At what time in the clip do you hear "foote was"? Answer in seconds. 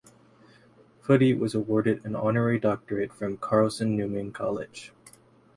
1.03-1.53